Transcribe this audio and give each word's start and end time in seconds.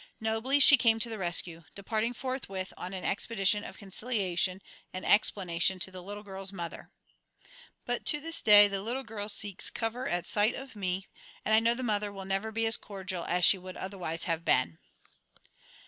Nobly 0.19 0.59
she 0.59 0.77
came 0.77 0.99
to 0.99 1.09
the 1.09 1.19
rescue, 1.19 1.61
departing 1.75 2.15
forthwith 2.15 2.73
on 2.75 2.91
an 2.91 3.03
expedition 3.03 3.63
of 3.63 3.77
conciliation 3.77 4.59
and 4.91 5.05
explanation 5.05 5.77
to 5.77 5.91
the 5.91 6.01
little 6.01 6.23
girl's 6.23 6.51
mother. 6.51 6.89
But 7.85 8.03
to 8.07 8.19
this 8.19 8.41
day 8.41 8.67
the 8.67 8.81
little 8.81 9.03
girl 9.03 9.29
seeks 9.29 9.69
cover 9.69 10.09
at 10.09 10.25
sight 10.25 10.55
of 10.55 10.75
me, 10.75 11.05
and 11.45 11.53
I 11.53 11.59
know 11.59 11.75
the 11.75 11.83
mother 11.83 12.11
will 12.11 12.25
never 12.25 12.51
be 12.51 12.65
as 12.65 12.77
cordial 12.77 13.25
as 13.25 13.45
she 13.45 13.59
would 13.59 13.77
otherwise 13.77 14.23
have 14.23 14.43
been. 14.43 14.79